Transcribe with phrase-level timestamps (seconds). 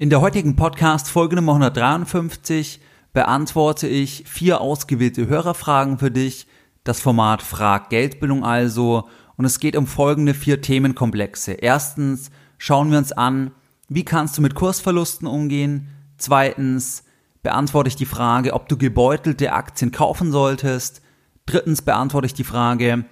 [0.00, 2.80] In der heutigen Podcast Folge Nummer 153
[3.12, 6.46] beantworte ich vier ausgewählte Hörerfragen für dich.
[6.84, 9.10] Das Format Frag Geldbildung also.
[9.36, 11.52] Und es geht um folgende vier Themenkomplexe.
[11.52, 13.50] Erstens schauen wir uns an,
[13.90, 15.88] wie kannst du mit Kursverlusten umgehen?
[16.16, 17.04] Zweitens
[17.42, 21.02] beantworte ich die Frage, ob du gebeutelte Aktien kaufen solltest.
[21.44, 23.04] Drittens beantworte ich die Frage,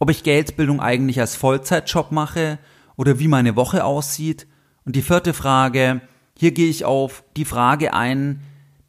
[0.00, 2.58] ob ich Geldbildung eigentlich als Vollzeitjob mache
[2.96, 4.48] oder wie meine Woche aussieht.
[4.84, 6.00] Und die vierte Frage,
[6.42, 8.42] hier gehe ich auf die Frage ein,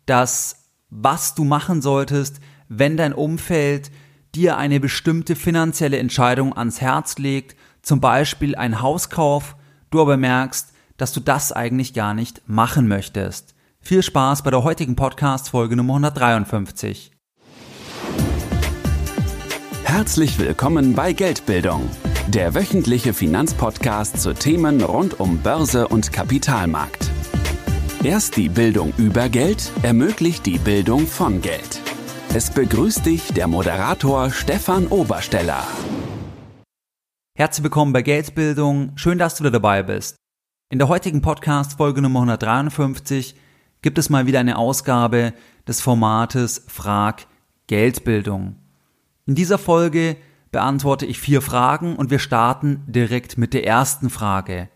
[0.08, 3.92] dass was du machen solltest, wenn dein Umfeld
[4.34, 9.56] dir eine bestimmte finanzielle Entscheidung ans Herz legt, zum Beispiel ein Hauskauf,
[9.92, 13.54] du aber merkst, dass du das eigentlich gar nicht machen möchtest.
[13.80, 17.12] Viel Spaß bei der heutigen Podcast Folge Nummer 153.
[19.84, 21.88] Herzlich willkommen bei Geldbildung,
[22.30, 27.12] der wöchentliche Finanzpodcast zu Themen rund um Börse und Kapitalmarkt.
[28.04, 31.82] Erst die Bildung über Geld ermöglicht die Bildung von Geld.
[32.34, 35.66] Es begrüßt dich der Moderator Stefan Obersteller.
[37.34, 38.92] Herzlich willkommen bei Geldbildung.
[38.98, 40.18] Schön, dass du da dabei bist.
[40.70, 43.36] In der heutigen Podcast Folge Nummer 153
[43.82, 45.34] gibt es mal wieder eine Ausgabe
[45.66, 47.28] des Formates Frag
[47.68, 48.58] Geldbildung.
[49.28, 50.18] In dieser Folge
[50.52, 54.68] beantworte ich vier Fragen und wir starten direkt mit der ersten Frage.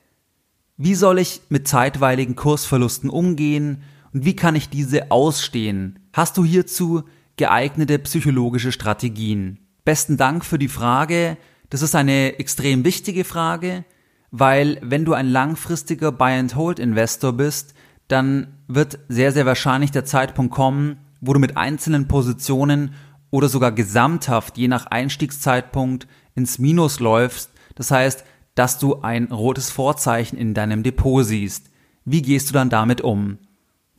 [0.79, 3.81] Wie soll ich mit zeitweiligen Kursverlusten umgehen
[4.13, 5.97] und wie kann ich diese ausstehen?
[6.13, 7.01] Hast du hierzu
[7.35, 9.57] geeignete psychologische Strategien?
[9.85, 11.37] Besten Dank für die Frage.
[11.71, 13.85] Das ist eine extrem wichtige Frage,
[14.29, 17.73] weil wenn du ein langfristiger Buy-and-Hold-Investor bist,
[18.07, 22.93] dann wird sehr, sehr wahrscheinlich der Zeitpunkt kommen, wo du mit einzelnen Positionen
[23.31, 27.49] oder sogar gesamthaft, je nach Einstiegszeitpunkt, ins Minus läufst.
[27.73, 28.23] Das heißt,
[28.57, 31.69] dass du ein rotes Vorzeichen in deinem Depot siehst.
[32.05, 33.37] Wie gehst du dann damit um?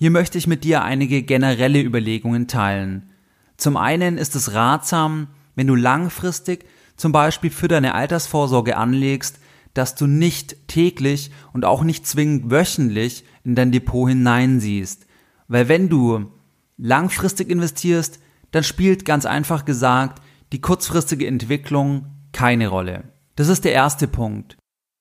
[0.00, 3.10] Hier möchte ich mit dir einige generelle Überlegungen teilen.
[3.56, 6.64] Zum einen ist es ratsam, wenn du langfristig
[6.96, 9.38] zum Beispiel für deine Altersvorsorge anlegst,
[9.74, 15.06] dass du nicht täglich und auch nicht zwingend wöchentlich in dein Depot hineinsiehst.
[15.46, 16.32] Weil wenn du
[16.76, 18.18] langfristig investierst,
[18.50, 23.04] dann spielt ganz einfach gesagt die kurzfristige Entwicklung keine Rolle.
[23.38, 24.56] Das ist der erste Punkt.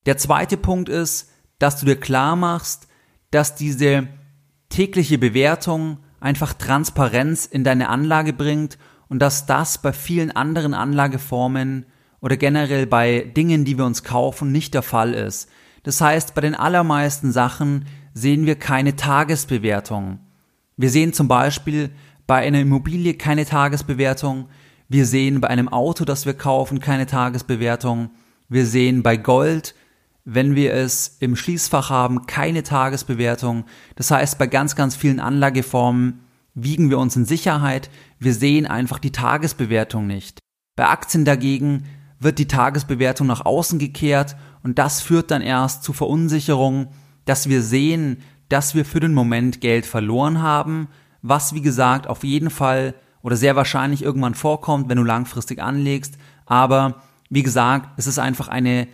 [0.06, 2.88] Der zweite Punkt ist, dass du dir klar machst,
[3.32, 4.08] dass diese
[4.70, 8.78] tägliche Bewertung einfach Transparenz in deine Anlage bringt
[9.10, 11.88] und dass das bei vielen anderen Anlageformen
[12.22, 15.50] oder generell bei Dingen, die wir uns kaufen, nicht der Fall ist.
[15.82, 20.20] Das heißt, bei den allermeisten Sachen sehen wir keine Tagesbewertung.
[20.76, 21.90] Wir sehen zum Beispiel
[22.28, 24.48] bei einer Immobilie keine Tagesbewertung.
[24.90, 28.12] Wir sehen bei einem Auto, das wir kaufen, keine Tagesbewertung.
[28.50, 29.76] Wir sehen bei Gold,
[30.24, 33.66] wenn wir es im Schließfach haben, keine Tagesbewertung.
[33.96, 36.22] Das heißt, bei ganz, ganz vielen Anlageformen
[36.54, 37.90] wiegen wir uns in Sicherheit.
[38.20, 40.40] Wir sehen einfach die Tagesbewertung nicht.
[40.76, 41.86] Bei Aktien dagegen
[42.20, 46.90] wird die Tagesbewertung nach außen gekehrt und das führt dann erst zu Verunsicherung,
[47.26, 50.88] dass wir sehen, dass wir für den Moment Geld verloren haben,
[51.22, 56.18] was wie gesagt auf jeden Fall oder sehr wahrscheinlich irgendwann vorkommt, wenn du langfristig anlegst,
[56.46, 58.88] aber wie gesagt, es ist einfach eine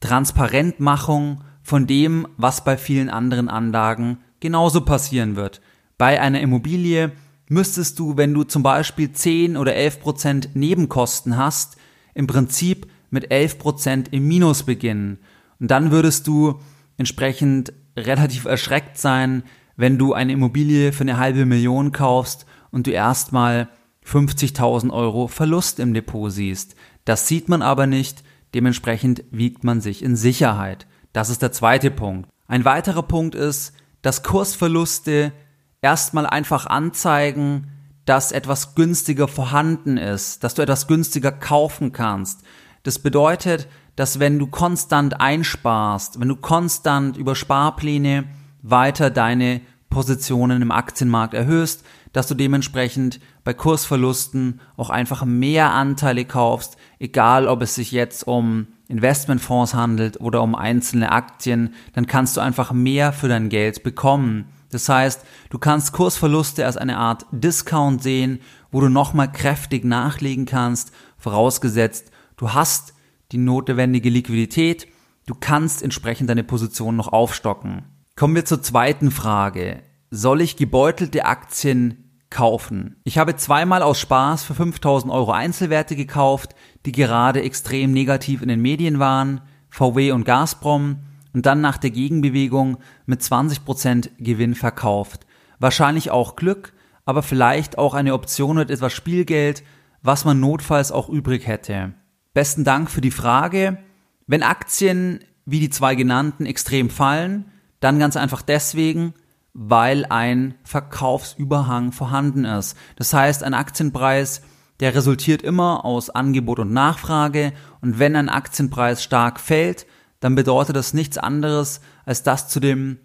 [0.00, 5.60] Transparentmachung von dem, was bei vielen anderen Anlagen genauso passieren wird.
[5.96, 7.12] Bei einer Immobilie
[7.48, 11.76] müsstest du, wenn du zum Beispiel 10 oder 11 Prozent Nebenkosten hast,
[12.14, 15.18] im Prinzip mit 11 Prozent im Minus beginnen.
[15.60, 16.60] Und dann würdest du
[16.96, 19.44] entsprechend relativ erschreckt sein,
[19.76, 23.68] wenn du eine Immobilie für eine halbe Million kaufst und du erstmal
[24.06, 26.74] 50.000 Euro Verlust im Depot siehst.
[27.04, 28.22] Das sieht man aber nicht,
[28.54, 30.86] dementsprechend wiegt man sich in Sicherheit.
[31.12, 32.28] Das ist der zweite Punkt.
[32.46, 35.32] Ein weiterer Punkt ist, dass Kursverluste
[35.80, 37.68] erstmal einfach anzeigen,
[38.04, 42.42] dass etwas günstiger vorhanden ist, dass du etwas günstiger kaufen kannst.
[42.82, 48.24] Das bedeutet, dass wenn du konstant einsparst, wenn du konstant über Sparpläne
[48.62, 56.24] weiter deine Positionen im Aktienmarkt erhöhst, dass du dementsprechend bei Kursverlusten auch einfach mehr Anteile
[56.24, 62.36] kaufst, egal ob es sich jetzt um Investmentfonds handelt oder um einzelne Aktien, dann kannst
[62.36, 64.46] du einfach mehr für dein Geld bekommen.
[64.70, 70.46] Das heißt, du kannst Kursverluste als eine Art Discount sehen, wo du nochmal kräftig nachlegen
[70.46, 72.94] kannst, vorausgesetzt, du hast
[73.32, 74.88] die notwendige Liquidität,
[75.26, 77.84] du kannst entsprechend deine Position noch aufstocken.
[78.16, 79.82] Kommen wir zur zweiten Frage.
[80.10, 82.01] Soll ich gebeutelte Aktien
[82.32, 82.96] kaufen.
[83.04, 88.48] Ich habe zweimal aus Spaß für 5000 Euro Einzelwerte gekauft, die gerade extrem negativ in
[88.48, 90.96] den Medien waren, VW und Gazprom,
[91.32, 95.26] und dann nach der Gegenbewegung mit 20% Gewinn verkauft.
[95.58, 96.72] Wahrscheinlich auch Glück,
[97.04, 99.62] aber vielleicht auch eine Option mit etwas Spielgeld,
[100.02, 101.94] was man notfalls auch übrig hätte.
[102.34, 103.78] Besten Dank für die Frage.
[104.26, 107.46] Wenn Aktien wie die zwei genannten extrem fallen,
[107.80, 109.14] dann ganz einfach deswegen,
[109.54, 112.76] weil ein Verkaufsüberhang vorhanden ist.
[112.96, 114.42] Das heißt, ein Aktienpreis,
[114.80, 119.86] der resultiert immer aus Angebot und Nachfrage und wenn ein Aktienpreis stark fällt,
[120.20, 122.98] dann bedeutet das nichts anderes, als dass zu dem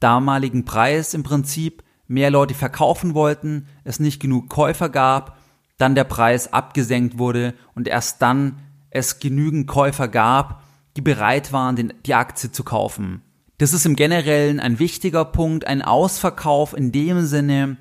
[0.00, 5.38] damaligen Preis im Prinzip mehr Leute verkaufen wollten, es nicht genug Käufer gab,
[5.78, 8.58] dann der Preis abgesenkt wurde und erst dann
[8.90, 10.62] es genügend Käufer gab,
[10.96, 13.22] die bereit waren, die Aktie zu kaufen.
[13.60, 15.66] Das ist im Generellen ein wichtiger Punkt.
[15.66, 17.76] Ein Ausverkauf in dem Sinne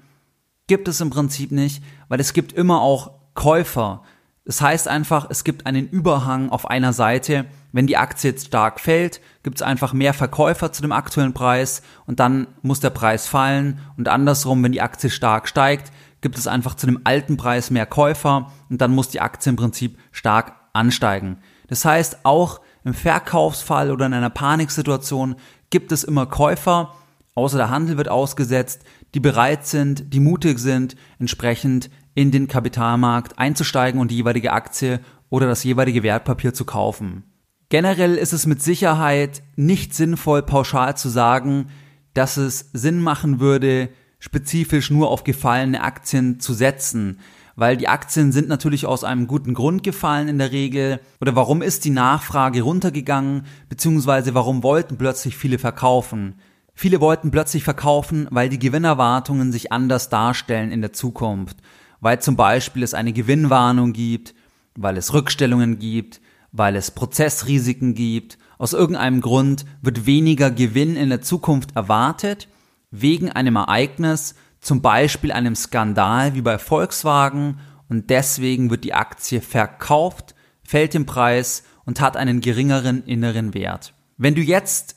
[0.67, 4.03] gibt es im Prinzip nicht, weil es gibt immer auch Käufer.
[4.43, 7.45] Das heißt einfach, es gibt einen Überhang auf einer Seite.
[7.71, 11.81] Wenn die Aktie jetzt stark fällt, gibt es einfach mehr Verkäufer zu dem aktuellen Preis
[12.05, 13.79] und dann muss der Preis fallen.
[13.95, 17.85] Und andersrum, wenn die Aktie stark steigt, gibt es einfach zu dem alten Preis mehr
[17.85, 21.37] Käufer und dann muss die Aktie im Prinzip stark ansteigen.
[21.67, 25.35] Das heißt, auch im Verkaufsfall oder in einer Paniksituation
[25.69, 26.95] gibt es immer Käufer,
[27.35, 28.83] außer der Handel wird ausgesetzt,
[29.13, 34.99] die bereit sind, die mutig sind, entsprechend in den Kapitalmarkt einzusteigen und die jeweilige Aktie
[35.29, 37.23] oder das jeweilige Wertpapier zu kaufen.
[37.69, 41.67] Generell ist es mit Sicherheit nicht sinnvoll, pauschal zu sagen,
[42.13, 47.19] dass es Sinn machen würde, spezifisch nur auf gefallene Aktien zu setzen
[47.59, 51.01] weil die Aktien sind natürlich aus einem guten Grund gefallen in der Regel.
[51.19, 56.35] Oder warum ist die Nachfrage runtergegangen, beziehungsweise warum wollten plötzlich viele verkaufen?
[56.73, 61.57] Viele wollten plötzlich verkaufen, weil die Gewinnerwartungen sich anders darstellen in der Zukunft.
[61.99, 64.33] Weil zum Beispiel es eine Gewinnwarnung gibt,
[64.77, 66.21] weil es Rückstellungen gibt,
[66.53, 68.37] weil es Prozessrisiken gibt.
[68.57, 72.47] Aus irgendeinem Grund wird weniger Gewinn in der Zukunft erwartet,
[72.91, 79.41] wegen einem Ereignis, zum Beispiel einem Skandal wie bei Volkswagen und deswegen wird die Aktie
[79.41, 83.93] verkauft, fällt im Preis und hat einen geringeren inneren Wert.
[84.17, 84.95] Wenn du jetzt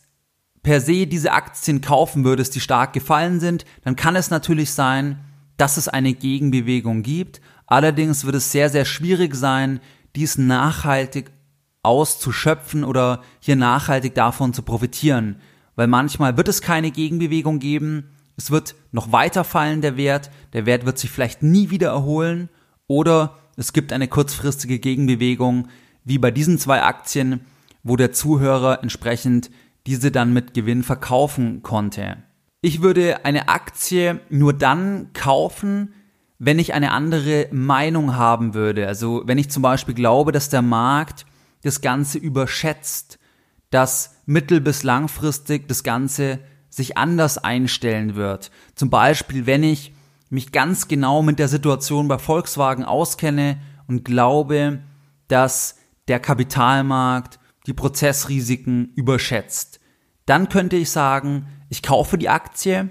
[0.63, 5.19] per se diese Aktien kaufen würdest, die stark gefallen sind, dann kann es natürlich sein,
[5.57, 7.41] dass es eine Gegenbewegung gibt.
[7.67, 9.81] Allerdings wird es sehr, sehr schwierig sein,
[10.15, 11.31] dies nachhaltig
[11.83, 15.37] auszuschöpfen oder hier nachhaltig davon zu profitieren.
[15.75, 18.11] Weil manchmal wird es keine Gegenbewegung geben
[18.43, 22.49] es wird noch weiter fallen, der Wert, der Wert wird sich vielleicht nie wieder erholen
[22.89, 25.69] oder es gibt eine kurzfristige Gegenbewegung,
[26.05, 27.41] wie bei diesen zwei Aktien,
[27.85, 29.51] wo der Zuhörer entsprechend
[29.87, 32.17] diese dann mit Gewinn verkaufen konnte.
[32.63, 35.95] Ich würde eine Aktie nur dann kaufen,
[36.39, 38.89] wenn ich eine andere Meinung haben würde.
[38.89, 41.27] Also wenn ich zum Beispiel glaube, dass der Markt
[41.63, 43.21] das Ganze überschätzt,
[43.71, 46.41] dass mittel- bis langfristig das Ganze
[46.73, 48.51] sich anders einstellen wird.
[48.75, 49.93] Zum Beispiel, wenn ich
[50.31, 54.81] mich ganz genau mit der Situation bei Volkswagen auskenne und glaube,
[55.29, 55.77] dass
[56.09, 59.81] der Kapitalmarkt die Prozessrisiken überschätzt.
[60.25, 62.89] Dann könnte ich sagen, ich kaufe die Aktie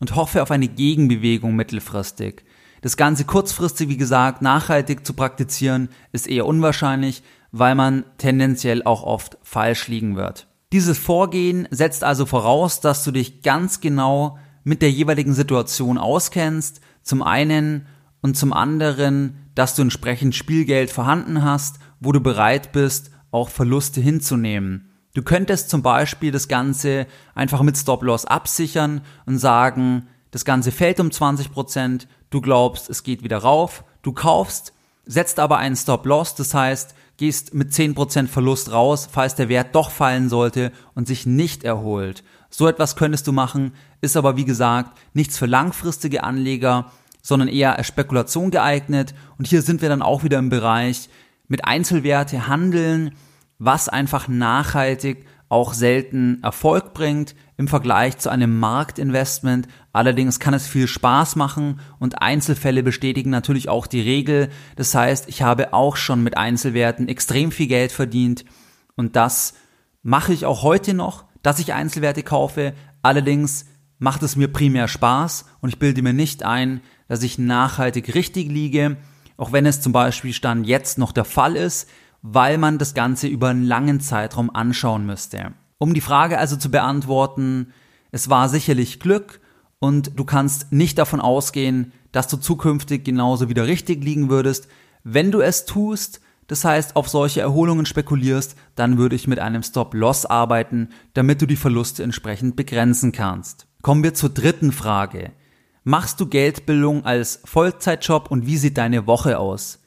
[0.00, 2.44] und hoffe auf eine Gegenbewegung mittelfristig.
[2.82, 7.22] Das Ganze kurzfristig, wie gesagt, nachhaltig zu praktizieren, ist eher unwahrscheinlich,
[7.52, 10.49] weil man tendenziell auch oft falsch liegen wird.
[10.72, 16.80] Dieses Vorgehen setzt also voraus, dass du dich ganz genau mit der jeweiligen Situation auskennst,
[17.02, 17.86] zum einen
[18.22, 24.00] und zum anderen, dass du entsprechend Spielgeld vorhanden hast, wo du bereit bist, auch Verluste
[24.00, 24.90] hinzunehmen.
[25.14, 31.00] Du könntest zum Beispiel das Ganze einfach mit Stop-Loss absichern und sagen, das Ganze fällt
[31.00, 34.72] um 20%, du glaubst, es geht wieder rauf, du kaufst,
[35.04, 39.90] setzt aber einen Stop-Loss, das heißt, gehst mit 10% Verlust raus, falls der Wert doch
[39.90, 42.24] fallen sollte und sich nicht erholt.
[42.48, 47.76] So etwas könntest du machen, ist aber wie gesagt nichts für langfristige Anleger, sondern eher
[47.76, 49.14] als Spekulation geeignet.
[49.36, 51.10] Und hier sind wir dann auch wieder im Bereich
[51.46, 53.12] mit Einzelwerte handeln,
[53.58, 59.68] was einfach nachhaltig auch selten Erfolg bringt im Vergleich zu einem Marktinvestment.
[59.92, 64.48] Allerdings kann es viel Spaß machen und Einzelfälle bestätigen natürlich auch die Regel.
[64.76, 68.46] Das heißt, ich habe auch schon mit Einzelwerten extrem viel Geld verdient
[68.96, 69.52] und das
[70.02, 72.72] mache ich auch heute noch, dass ich Einzelwerte kaufe.
[73.02, 73.66] Allerdings
[73.98, 78.50] macht es mir primär Spaß und ich bilde mir nicht ein, dass ich nachhaltig richtig
[78.50, 78.96] liege,
[79.36, 81.90] auch wenn es zum Beispiel Stand jetzt noch der Fall ist
[82.22, 85.52] weil man das Ganze über einen langen Zeitraum anschauen müsste.
[85.80, 87.72] Um die Frage also zu beantworten,
[88.12, 89.40] es war sicherlich Glück
[89.78, 94.68] und du kannst nicht davon ausgehen, dass du zukünftig genauso wieder richtig liegen würdest.
[95.04, 99.62] Wenn du es tust, das heißt auf solche Erholungen spekulierst, dann würde ich mit einem
[99.62, 103.66] Stop-Loss arbeiten, damit du die Verluste entsprechend begrenzen kannst.
[103.80, 105.32] Kommen wir zur dritten Frage.
[105.82, 109.78] Machst du Geldbildung als Vollzeitjob und wie sieht deine Woche aus?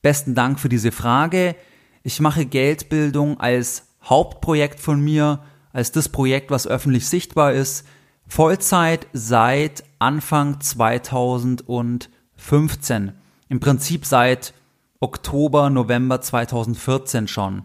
[0.00, 1.56] Besten Dank für diese Frage.
[2.04, 5.40] Ich mache Geldbildung als Hauptprojekt von mir,
[5.72, 7.86] als das Projekt, was öffentlich sichtbar ist.
[8.26, 13.12] Vollzeit seit Anfang 2015.
[13.48, 14.54] Im Prinzip seit
[15.00, 17.64] Oktober, November 2014 schon.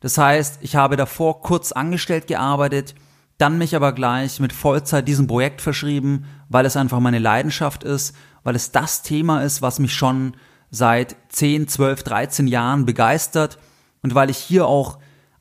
[0.00, 2.94] Das heißt, ich habe davor kurz angestellt gearbeitet,
[3.36, 8.16] dann mich aber gleich mit Vollzeit diesem Projekt verschrieben, weil es einfach meine Leidenschaft ist,
[8.42, 10.34] weil es das Thema ist, was mich schon
[10.70, 13.58] seit 10, 12, 13 Jahren begeistert
[14.02, 14.98] und weil ich hier auch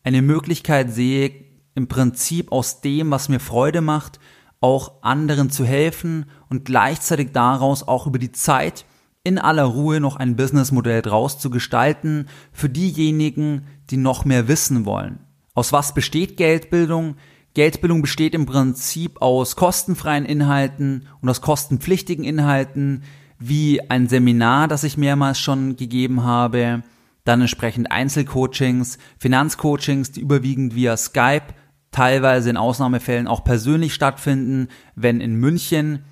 [0.07, 1.31] eine Möglichkeit sehe,
[1.75, 4.21] im Prinzip aus dem, was mir Freude macht,
[4.61, 8.85] auch anderen zu helfen und gleichzeitig daraus auch über die Zeit
[9.25, 14.85] in aller Ruhe noch ein Businessmodell draus zu gestalten für diejenigen, die noch mehr wissen
[14.85, 15.19] wollen.
[15.53, 17.17] Aus was besteht Geldbildung?
[17.53, 23.03] Geldbildung besteht im Prinzip aus kostenfreien Inhalten und aus kostenpflichtigen Inhalten,
[23.39, 26.83] wie ein Seminar, das ich mehrmals schon gegeben habe,
[27.27, 31.53] dann entsprechend Einzelcoachings, Finanzcoachings, die überwiegend via Skype,
[31.91, 36.03] teilweise in Ausnahmefällen auch persönlich stattfinden, wenn in München.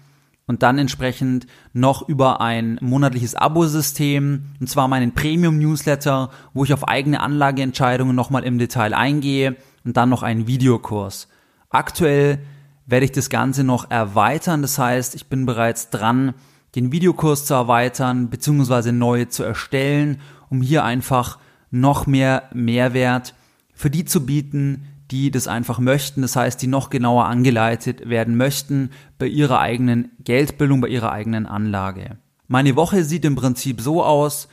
[0.48, 6.88] Und dann entsprechend noch über ein monatliches Abosystem, und zwar meinen Premium-Newsletter, wo ich auf
[6.88, 9.55] eigene Anlageentscheidungen nochmal im Detail eingehe.
[9.84, 11.29] Und dann noch einen Videokurs.
[11.69, 12.39] Aktuell
[12.86, 16.34] werde ich das Ganze noch erweitern, das heißt, ich bin bereits dran,
[16.75, 20.19] den Videokurs zu erweitern, beziehungsweise neue zu erstellen,
[20.55, 21.38] um hier einfach
[21.69, 23.35] noch mehr Mehrwert
[23.74, 28.38] für die zu bieten, die das einfach möchten, das heißt, die noch genauer angeleitet werden
[28.38, 32.17] möchten bei ihrer eigenen Geldbildung, bei ihrer eigenen Anlage.
[32.47, 34.47] Meine Woche sieht im Prinzip so aus,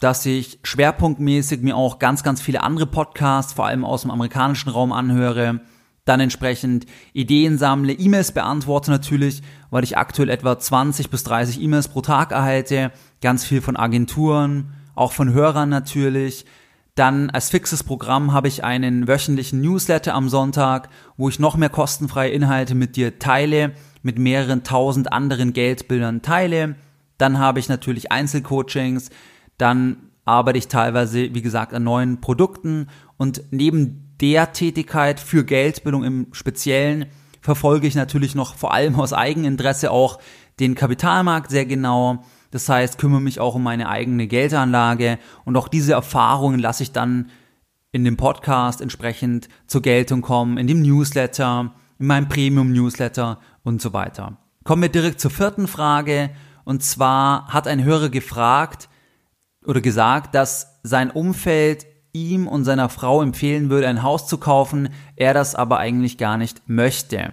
[0.00, 4.68] dass ich schwerpunktmäßig mir auch ganz, ganz viele andere Podcasts, vor allem aus dem amerikanischen
[4.68, 5.60] Raum anhöre,
[6.04, 11.88] dann entsprechend Ideen sammle, E-Mails beantworte natürlich, weil ich aktuell etwa 20 bis 30 E-Mails
[11.88, 16.44] pro Tag erhalte, ganz viel von Agenturen, auch von Hörern natürlich,
[16.94, 21.68] dann als fixes Programm habe ich einen wöchentlichen Newsletter am Sonntag, wo ich noch mehr
[21.68, 26.74] kostenfreie Inhalte mit dir teile, mit mehreren tausend anderen Geldbildern teile.
[27.16, 29.10] Dann habe ich natürlich Einzelcoachings,
[29.58, 32.88] dann arbeite ich teilweise, wie gesagt, an neuen Produkten.
[33.16, 37.06] Und neben der Tätigkeit für Geldbildung im Speziellen
[37.40, 40.18] verfolge ich natürlich noch vor allem aus Eigeninteresse auch
[40.58, 45.68] den Kapitalmarkt sehr genau, das heißt, kümmere mich auch um meine eigene Geldanlage und auch
[45.68, 47.30] diese Erfahrungen lasse ich dann
[47.92, 53.92] in dem Podcast entsprechend zur Geltung kommen, in dem Newsletter, in meinem Premium-Newsletter und so
[53.92, 54.38] weiter.
[54.64, 56.30] Kommen wir direkt zur vierten Frage.
[56.64, 58.90] Und zwar hat ein Hörer gefragt
[59.64, 64.90] oder gesagt, dass sein Umfeld ihm und seiner Frau empfehlen würde, ein Haus zu kaufen,
[65.16, 67.32] er das aber eigentlich gar nicht möchte.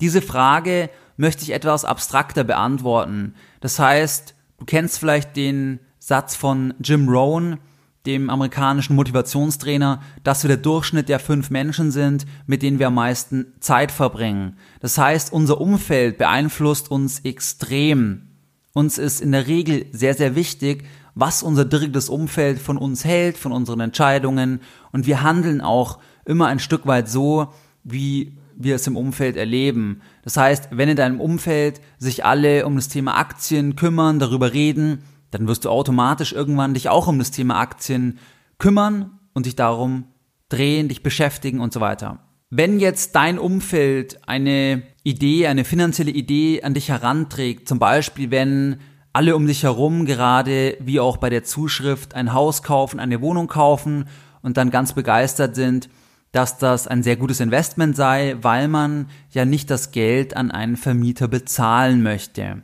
[0.00, 3.34] Diese Frage möchte ich etwas abstrakter beantworten.
[3.60, 7.58] Das heißt, du kennst vielleicht den Satz von Jim Rohn,
[8.06, 12.94] dem amerikanischen Motivationstrainer, dass wir der Durchschnitt der fünf Menschen sind, mit denen wir am
[12.94, 14.56] meisten Zeit verbringen.
[14.80, 18.28] Das heißt, unser Umfeld beeinflusst uns extrem.
[18.72, 20.84] Uns ist in der Regel sehr, sehr wichtig,
[21.14, 24.60] was unser direktes Umfeld von uns hält, von unseren Entscheidungen.
[24.90, 27.52] Und wir handeln auch immer ein Stück weit so,
[27.84, 30.00] wie wir es im Umfeld erleben.
[30.22, 35.04] Das heißt, wenn in deinem Umfeld sich alle um das Thema Aktien kümmern, darüber reden,
[35.30, 38.18] dann wirst du automatisch irgendwann dich auch um das Thema Aktien
[38.58, 40.04] kümmern und dich darum
[40.48, 42.20] drehen, dich beschäftigen und so weiter.
[42.50, 48.78] Wenn jetzt dein Umfeld eine Idee, eine finanzielle Idee an dich heranträgt, zum Beispiel wenn
[49.12, 53.46] alle um dich herum gerade wie auch bei der Zuschrift ein Haus kaufen, eine Wohnung
[53.46, 54.06] kaufen
[54.42, 55.88] und dann ganz begeistert sind,
[56.32, 60.76] dass das ein sehr gutes Investment sei, weil man ja nicht das Geld an einen
[60.76, 62.62] Vermieter bezahlen möchte.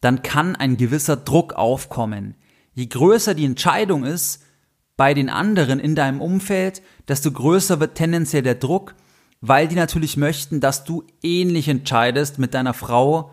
[0.00, 2.34] Dann kann ein gewisser Druck aufkommen.
[2.74, 4.44] Je größer die Entscheidung ist
[4.96, 8.94] bei den anderen in deinem Umfeld, desto größer wird tendenziell der Druck,
[9.40, 13.32] weil die natürlich möchten, dass du ähnlich entscheidest mit deiner Frau,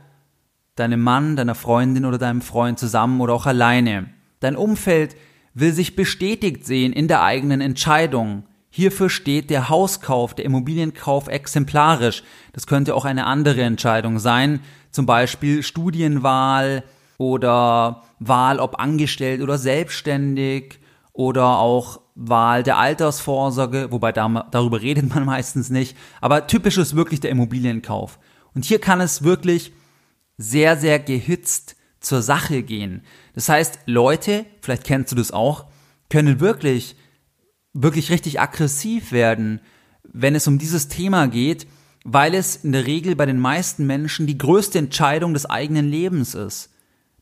[0.75, 4.10] deinem Mann, deiner Freundin oder deinem Freund zusammen oder auch alleine.
[4.39, 5.15] Dein Umfeld
[5.53, 8.44] will sich bestätigt sehen in der eigenen Entscheidung.
[8.75, 12.24] Hierfür steht der Hauskauf, der Immobilienkauf exemplarisch.
[12.51, 14.60] Das könnte auch eine andere Entscheidung sein,
[14.91, 16.84] zum Beispiel Studienwahl
[17.17, 20.79] oder Wahl ob angestellt oder selbstständig
[21.13, 26.98] oder auch Wahl der Altersvorsorge, wobei da, darüber redet man meistens nicht, aber typisch ist
[26.98, 28.20] wirklich der Immobilienkauf.
[28.53, 29.72] Und hier kann es wirklich
[30.38, 33.03] sehr, sehr gehitzt zur Sache gehen.
[33.36, 35.63] Das heißt, Leute, vielleicht kennst du das auch,
[36.10, 36.98] können wirklich,
[37.75, 39.60] wirklich richtig aggressiv werden,
[40.03, 41.67] wenn es um dieses Thema geht,
[42.05, 46.36] weil es in der Regel bei den meisten Menschen die größte Entscheidung des eigenen Lebens
[46.36, 46.72] ist.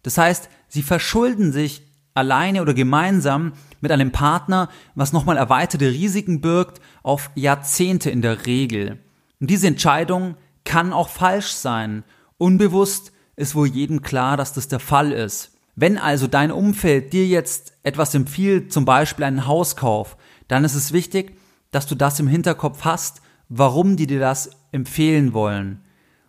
[0.03, 1.81] Das heißt, sie verschulden sich
[2.13, 8.45] alleine oder gemeinsam mit einem Partner, was nochmal erweiterte Risiken birgt, auf Jahrzehnte in der
[8.45, 8.99] Regel.
[9.39, 12.03] Und diese Entscheidung kann auch falsch sein.
[12.37, 15.57] Unbewusst ist wohl jedem klar, dass das der Fall ist.
[15.75, 20.17] Wenn also dein Umfeld dir jetzt etwas empfiehlt, zum Beispiel einen Hauskauf,
[20.53, 21.35] dann ist es wichtig,
[21.71, 25.81] dass du das im Hinterkopf hast, warum die dir das empfehlen wollen.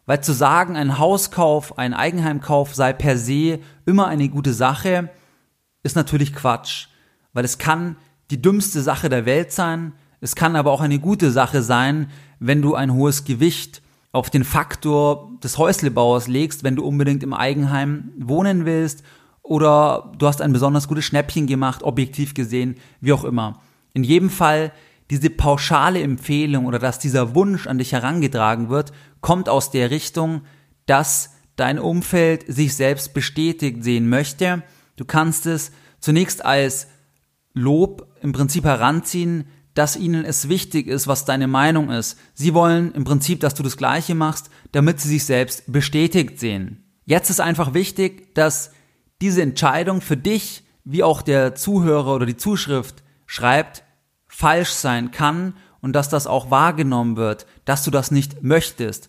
[0.06, 5.10] Weil zu sagen, ein Hauskauf, ein Eigenheimkauf sei per se immer eine gute Sache,
[5.82, 6.88] ist natürlich Quatsch.
[7.32, 7.96] Weil es kann
[8.30, 12.62] die dümmste Sache der Welt sein, es kann aber auch eine gute Sache sein, wenn
[12.62, 18.12] du ein hohes Gewicht auf den Faktor des Häuslebauers legst, wenn du unbedingt im Eigenheim
[18.18, 19.02] wohnen willst
[19.42, 23.60] oder du hast ein besonders gutes Schnäppchen gemacht, objektiv gesehen, wie auch immer.
[23.94, 24.72] In jedem Fall
[25.10, 30.42] diese pauschale Empfehlung oder dass dieser Wunsch an dich herangetragen wird, kommt aus der Richtung,
[30.86, 34.62] dass dein Umfeld sich selbst bestätigt sehen möchte.
[34.96, 36.88] Du kannst es zunächst als
[37.52, 42.18] Lob im Prinzip heranziehen, dass ihnen es wichtig ist, was deine Meinung ist.
[42.34, 46.84] Sie wollen im Prinzip, dass du das Gleiche machst, damit sie sich selbst bestätigt sehen.
[47.04, 48.72] Jetzt ist einfach wichtig, dass
[49.20, 53.83] diese Entscheidung für dich, wie auch der Zuhörer oder die Zuschrift schreibt,
[54.34, 59.08] falsch sein kann und dass das auch wahrgenommen wird, dass du das nicht möchtest.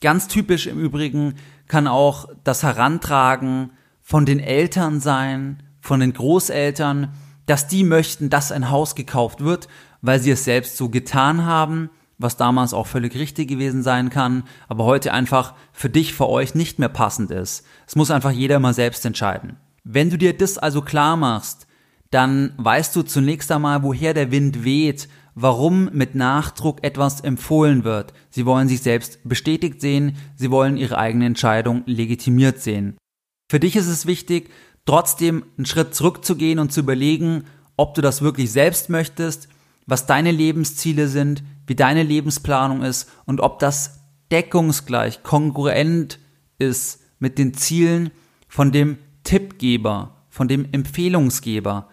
[0.00, 1.36] Ganz typisch im Übrigen
[1.68, 3.70] kann auch das Herantragen
[4.02, 7.12] von den Eltern sein, von den Großeltern,
[7.46, 9.68] dass die möchten, dass ein Haus gekauft wird,
[10.02, 14.42] weil sie es selbst so getan haben, was damals auch völlig richtig gewesen sein kann,
[14.66, 17.64] aber heute einfach für dich, für euch nicht mehr passend ist.
[17.86, 19.58] Es muss einfach jeder mal selbst entscheiden.
[19.84, 21.65] Wenn du dir das also klar machst,
[22.10, 28.12] dann weißt du zunächst einmal, woher der Wind weht, warum mit Nachdruck etwas empfohlen wird.
[28.30, 32.96] Sie wollen sich selbst bestätigt sehen, sie wollen ihre eigene Entscheidung legitimiert sehen.
[33.50, 34.50] Für dich ist es wichtig,
[34.86, 37.44] trotzdem einen Schritt zurückzugehen und zu überlegen,
[37.76, 39.48] ob du das wirklich selbst möchtest
[39.86, 44.00] was deine Lebensziele sind, wie deine Lebensplanung ist und ob das
[44.30, 46.18] deckungsgleich, kongruent
[46.58, 48.10] ist mit den Zielen
[48.48, 51.88] von dem Tippgeber, von dem Empfehlungsgeber.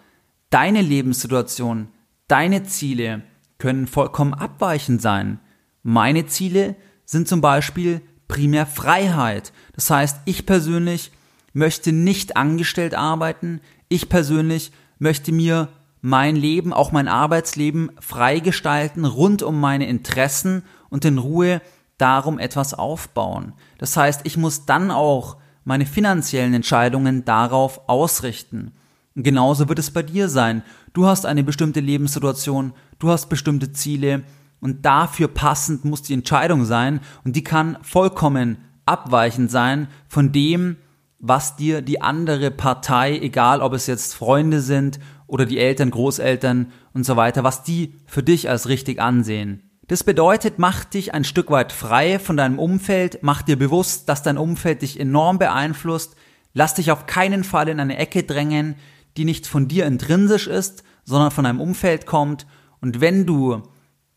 [0.53, 1.87] Deine Lebenssituation,
[2.27, 3.23] deine Ziele
[3.57, 5.39] können vollkommen abweichend sein.
[5.81, 9.51] Meine Ziele sind zum Beispiel primär Freiheit.
[9.73, 11.11] Das heißt, ich persönlich
[11.53, 13.61] möchte nicht angestellt arbeiten.
[13.89, 15.69] Ich persönlich möchte mir
[16.01, 20.61] mein Leben, auch mein Arbeitsleben freigestalten, rund um meine Interessen
[20.91, 21.63] und in Ruhe
[21.97, 23.53] darum etwas aufbauen.
[23.79, 28.71] Das heißt, ich muss dann auch meine finanziellen Entscheidungen darauf ausrichten.
[29.15, 30.63] Genauso wird es bei dir sein.
[30.93, 34.23] Du hast eine bestimmte Lebenssituation, du hast bestimmte Ziele
[34.59, 40.77] und dafür passend muss die Entscheidung sein und die kann vollkommen abweichend sein von dem,
[41.19, 46.71] was dir die andere Partei, egal ob es jetzt Freunde sind oder die Eltern, Großeltern
[46.93, 49.69] und so weiter, was die für dich als richtig ansehen.
[49.87, 54.23] Das bedeutet, mach dich ein Stück weit frei von deinem Umfeld, mach dir bewusst, dass
[54.23, 56.15] dein Umfeld dich enorm beeinflusst,
[56.53, 58.75] lass dich auf keinen Fall in eine Ecke drängen,
[59.17, 62.45] die nicht von dir intrinsisch ist, sondern von deinem Umfeld kommt.
[62.81, 63.63] Und wenn du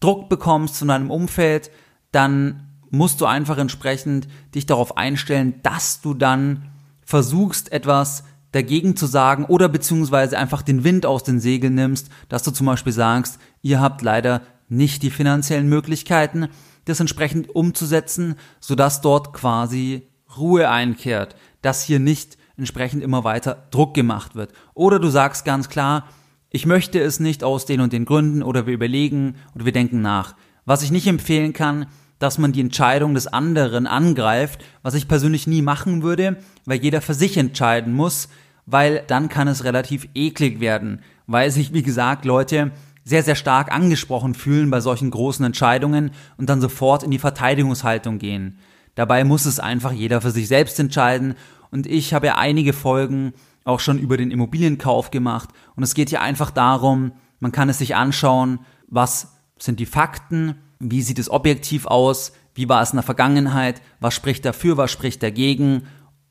[0.01, 1.71] Druck bekommst von deinem Umfeld,
[2.13, 6.71] dann musst du einfach entsprechend dich darauf einstellen, dass du dann
[7.03, 12.43] versuchst, etwas dagegen zu sagen oder beziehungsweise einfach den Wind aus den Segeln nimmst, dass
[12.43, 16.49] du zum Beispiel sagst, ihr habt leider nicht die finanziellen Möglichkeiten,
[16.87, 23.95] das entsprechend umzusetzen, sodass dort quasi Ruhe einkehrt, dass hier nicht entsprechend immer weiter Druck
[23.95, 24.53] gemacht wird.
[24.75, 26.05] Oder du sagst ganz klar,
[26.51, 30.01] ich möchte es nicht aus den und den Gründen oder wir überlegen oder wir denken
[30.01, 30.35] nach.
[30.64, 31.87] Was ich nicht empfehlen kann,
[32.19, 37.03] dass man die Entscheidung des anderen angreift, was ich persönlich nie machen würde, weil jeder
[37.03, 38.29] für sich entscheiden muss,
[38.64, 42.73] weil dann kann es relativ eklig werden, weil sich, wie gesagt, Leute
[43.05, 48.19] sehr, sehr stark angesprochen fühlen bei solchen großen Entscheidungen und dann sofort in die Verteidigungshaltung
[48.19, 48.59] gehen.
[48.97, 51.35] Dabei muss es einfach jeder für sich selbst entscheiden
[51.70, 53.33] und ich habe ja einige Folgen
[53.64, 57.79] auch schon über den Immobilienkauf gemacht und es geht ja einfach darum, man kann es
[57.79, 62.96] sich anschauen, was sind die Fakten, wie sieht es objektiv aus, wie war es in
[62.96, 65.83] der Vergangenheit, was spricht dafür, was spricht dagegen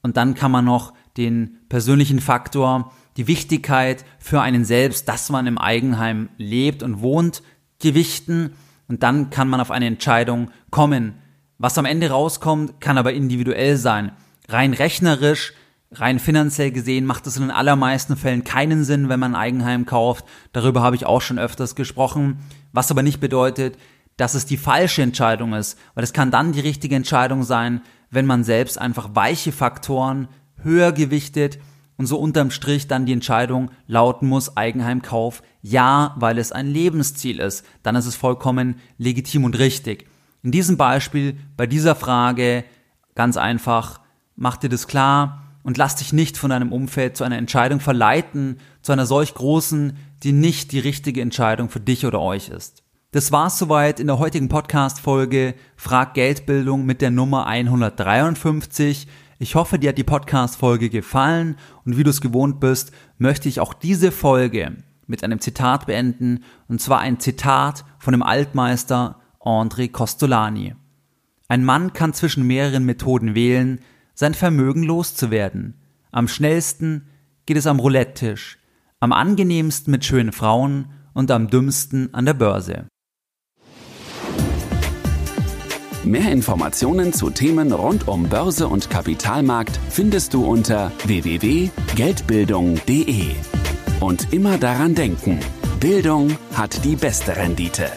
[0.01, 5.47] und dann kann man noch den persönlichen Faktor, die Wichtigkeit für einen selbst, dass man
[5.47, 7.41] im Eigenheim lebt und wohnt,
[7.79, 8.53] gewichten
[8.87, 11.15] und dann kann man auf eine Entscheidung kommen.
[11.57, 14.11] Was am Ende rauskommt, kann aber individuell sein.
[14.47, 15.53] Rein rechnerisch
[15.91, 19.85] Rein finanziell gesehen macht es in den allermeisten Fällen keinen Sinn, wenn man ein Eigenheim
[19.85, 20.25] kauft.
[20.51, 22.39] Darüber habe ich auch schon öfters gesprochen.
[22.73, 23.77] Was aber nicht bedeutet,
[24.17, 28.25] dass es die falsche Entscheidung ist, weil es kann dann die richtige Entscheidung sein, wenn
[28.25, 30.27] man selbst einfach weiche Faktoren
[30.61, 31.59] höher gewichtet
[31.97, 37.39] und so unterm Strich dann die Entscheidung lauten muss, Eigenheimkauf, ja, weil es ein Lebensziel
[37.39, 40.07] ist, dann ist es vollkommen legitim und richtig.
[40.43, 42.65] In diesem Beispiel, bei dieser Frage,
[43.15, 43.99] ganz einfach,
[44.35, 48.59] mach dir das klar und lass dich nicht von deinem Umfeld zu einer Entscheidung verleiten,
[48.81, 52.83] zu einer solch großen, die nicht die richtige Entscheidung für dich oder euch ist.
[53.11, 59.07] Das war's soweit in der heutigen Podcast-Folge Frag Geldbildung mit der Nummer 153.
[59.39, 63.59] Ich hoffe, dir hat die Podcast-Folge gefallen und wie du es gewohnt bist, möchte ich
[63.59, 64.75] auch diese Folge
[65.07, 70.75] mit einem Zitat beenden und zwar ein Zitat von dem Altmeister André Costolani.
[71.47, 73.79] Ein Mann kann zwischen mehreren Methoden wählen,
[74.15, 75.75] sein Vermögen loszuwerden.
[76.11, 77.07] Am schnellsten
[77.45, 78.57] geht es am Roulette-Tisch,
[78.99, 82.87] am angenehmsten mit schönen Frauen und am dümmsten an der Börse.
[86.03, 93.31] Mehr Informationen zu Themen rund um Börse und Kapitalmarkt findest du unter www.geldbildung.de.
[93.99, 95.39] Und immer daran denken,
[95.79, 97.89] Bildung hat die beste Rendite.